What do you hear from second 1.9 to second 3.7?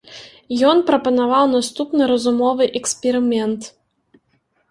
разумовы эксперымент.